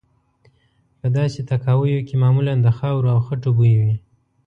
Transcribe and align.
په 0.99 1.07
داسې 1.17 1.39
تاکاویو 1.49 2.05
کې 2.07 2.15
معمولا 2.23 2.53
د 2.61 2.67
خاورو 2.77 3.09
او 3.15 3.19
خټو 3.27 3.49
بوی 3.57 3.73
وي. 3.81 3.93